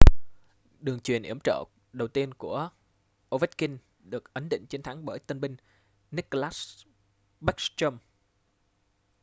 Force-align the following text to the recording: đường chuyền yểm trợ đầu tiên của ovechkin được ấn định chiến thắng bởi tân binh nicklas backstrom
đường 0.79 0.99
chuyền 0.99 1.23
yểm 1.23 1.39
trợ 1.43 1.63
đầu 1.93 2.07
tiên 2.07 2.33
của 2.33 2.69
ovechkin 3.35 3.77
được 3.99 4.33
ấn 4.33 4.49
định 4.49 4.65
chiến 4.69 4.81
thắng 4.83 5.05
bởi 5.05 5.19
tân 5.19 5.41
binh 5.41 5.55
nicklas 6.11 6.85
backstrom 7.39 7.97